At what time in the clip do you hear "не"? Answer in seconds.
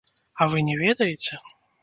0.69-0.79